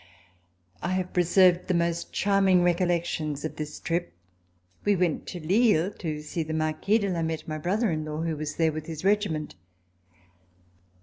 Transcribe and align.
I 0.81 0.93
have 0.93 1.13
preserved 1.13 1.67
the 1.67 1.75
most 1.75 2.11
charming 2.11 2.63
recollections 2.63 3.45
of 3.45 3.55
this 3.57 3.79
trip. 3.79 4.13
We 4.83 4.95
went 4.95 5.27
to 5.27 5.39
Lille 5.39 5.93
to 5.99 6.23
see 6.23 6.41
the 6.41 6.55
Marquis 6.55 6.97
de 6.97 7.09
Lameth, 7.11 7.47
my 7.47 7.59
brother 7.59 7.91
in 7.91 8.03
law, 8.03 8.21
who 8.23 8.35
was 8.35 8.55
there 8.55 8.71
with 8.71 8.87
his 8.87 9.05
regiment. 9.05 9.53